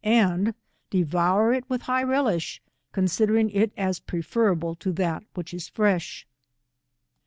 119 0.03 0.35
and 0.47 0.55
devour 0.89 1.53
U 1.53 1.61
witli 1.69 1.81
high 1.81 2.03
pelisb, 2.05 2.59
eoDfiideriog 2.95 3.51
it 3.53 3.71
as 3.77 3.99
pre 3.99 4.19
feraUle 4.23 4.79
to 4.79 4.91
that 4.93 5.23
which 5.35 5.53
is 5.53 5.69
fregh. 5.69 6.25